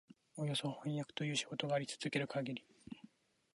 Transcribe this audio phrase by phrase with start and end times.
[0.35, 2.65] およそ飜訳という仕事があり続けるかぎり、